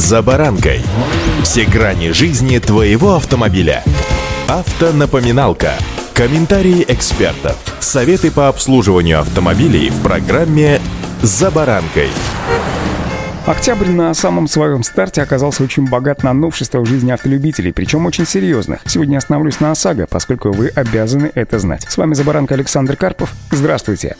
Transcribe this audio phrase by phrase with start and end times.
[0.00, 0.80] «За баранкой».
[1.42, 3.84] Все грани жизни твоего автомобиля.
[4.48, 5.74] Автонапоминалка.
[6.14, 7.58] Комментарии экспертов.
[7.80, 10.80] Советы по обслуживанию автомобилей в программе
[11.20, 12.08] «За баранкой».
[13.44, 18.26] Октябрь на самом своем старте оказался очень богат на новшества в жизни автолюбителей, причем очень
[18.26, 18.80] серьезных.
[18.86, 21.84] Сегодня остановлюсь на ОСАГО, поскольку вы обязаны это знать.
[21.86, 23.34] С вами Забаранка Александр Карпов.
[23.50, 24.16] Здравствуйте.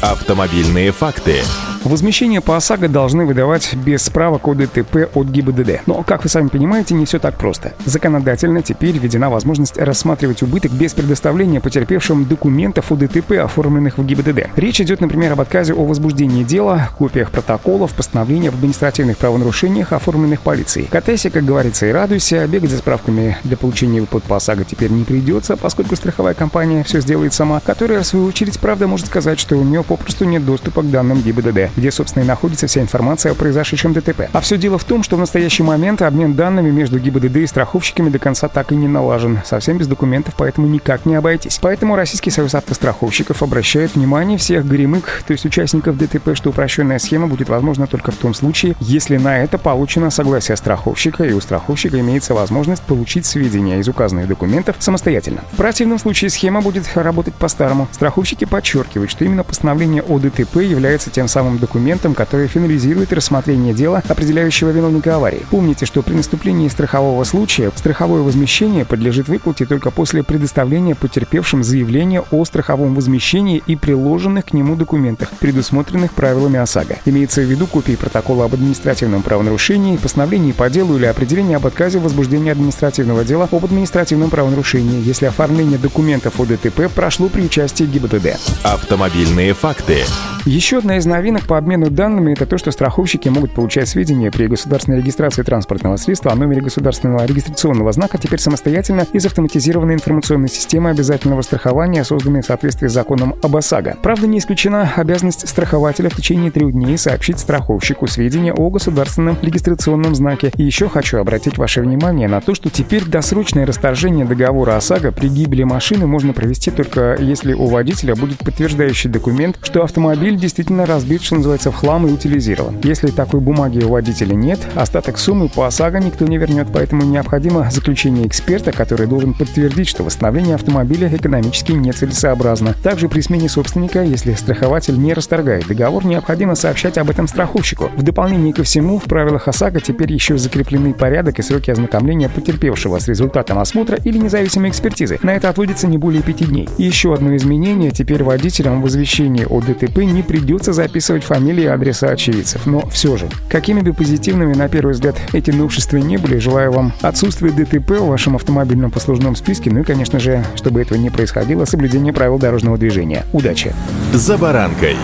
[0.00, 1.42] Автомобильные факты.
[1.84, 5.82] Возмещение по ОСАГО должны выдавать без справок о ДТП от ГИБДД.
[5.84, 7.74] Но, как вы сами понимаете, не все так просто.
[7.84, 14.56] Законодательно теперь введена возможность рассматривать убыток без предоставления потерпевшим документов о ДТП, оформленных в ГИБДД.
[14.56, 20.40] Речь идет, например, об отказе о возбуждении дела, копиях протоколов, постановлениях об административных правонарушениях, оформленных
[20.40, 20.88] полицией.
[20.90, 25.04] Катайся, как говорится, и радуйся, бегать за справками для получения выплат по ОСАГО теперь не
[25.04, 29.56] придется, поскольку страховая компания все сделает сама, которая, в свою очередь, правда может сказать, что
[29.56, 33.34] у нее попросту нет доступа к данным ГИБДД где, собственно, и находится вся информация о
[33.34, 34.28] произошедшем ДТП.
[34.32, 38.08] А все дело в том, что в настоящий момент обмен данными между ГИБДД и страховщиками
[38.08, 39.40] до конца так и не налажен.
[39.44, 41.58] Совсем без документов, поэтому никак не обойтись.
[41.60, 47.26] Поэтому Российский союз автостраховщиков обращает внимание всех горемык, то есть участников ДТП, что упрощенная схема
[47.26, 51.98] будет возможна только в том случае, если на это получено согласие страховщика и у страховщика
[52.00, 55.42] имеется возможность получить сведения из указанных документов самостоятельно.
[55.52, 57.88] В противном случае схема будет работать по-старому.
[57.92, 64.02] Страховщики подчеркивают, что именно постановление о ДТП является тем самым документом, который финализирует рассмотрение дела,
[64.06, 65.46] определяющего виновника аварии.
[65.50, 72.22] Помните, что при наступлении страхового случая страховое возмещение подлежит выплате только после предоставления потерпевшим заявления
[72.30, 76.98] о страховом возмещении и приложенных к нему документах, предусмотренных правилами ОСАГО.
[77.06, 81.98] Имеется в виду копии протокола об административном правонарушении, постановлении по делу или определение об отказе
[81.98, 87.84] в возбуждении административного дела об административном правонарушении, если оформление документов о ДТП прошло при участии
[87.84, 88.36] ГИБДД.
[88.62, 90.04] Автомобильные факты.
[90.46, 94.98] Еще одна из новинок обмену данными– это то, что страховщики могут получать сведения при государственной
[94.98, 101.42] регистрации транспортного средства о номере государственного регистрационного знака теперь самостоятельно из автоматизированной информационной системы обязательного
[101.42, 103.98] страхования, созданной в соответствии с законом об ОСАГО.
[104.02, 110.14] Правда, не исключена обязанность страхователя в течение трех дней сообщить страховщику сведения о государственном регистрационном
[110.14, 110.52] знаке.
[110.56, 115.28] И еще хочу обратить ваше внимание на то, что теперь досрочное расторжение договора ОСАГО при
[115.28, 121.22] гибели машины можно провести только если у водителя будет подтверждающий документ, что автомобиль действительно разбит,
[121.22, 122.80] что называется, в хлам и утилизирован.
[122.82, 127.70] Если такой бумаги у водителя нет, остаток суммы по ОСАГО никто не вернет, поэтому необходимо
[127.70, 132.74] заключение эксперта, который должен подтвердить, что восстановление автомобиля экономически нецелесообразно.
[132.82, 137.90] Также при смене собственника, если страхователь не расторгает договор, необходимо сообщать об этом страховщику.
[137.94, 142.98] В дополнение ко всему, в правилах ОСАГО теперь еще закреплены порядок и сроки ознакомления потерпевшего
[142.98, 145.18] с результатом осмотра или независимой экспертизы.
[145.22, 146.70] На это отводится не более пяти дней.
[146.78, 147.90] Еще одно изменение.
[147.90, 152.64] Теперь водителям в извещении о ДТП не придется записывать фамилии и адреса очевидцев.
[152.64, 156.92] Но все же, какими бы позитивными на первый взгляд эти новшества не были, желаю вам
[157.02, 161.64] отсутствия ДТП в вашем автомобильном послужном списке, ну и, конечно же, чтобы этого не происходило,
[161.64, 163.26] соблюдение правил дорожного движения.
[163.32, 163.74] Удачи!
[164.12, 164.96] За баранкой!